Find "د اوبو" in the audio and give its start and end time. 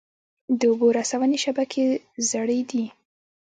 0.59-0.87